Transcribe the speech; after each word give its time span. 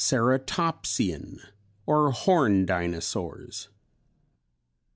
Ceratopsian 0.03 1.39
or 1.85 2.09
Horned 2.11 2.65
Dinosaurs. 2.65 3.69